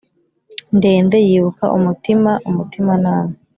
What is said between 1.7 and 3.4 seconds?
umutima umutima nama